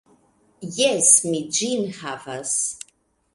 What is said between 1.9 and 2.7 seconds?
havas.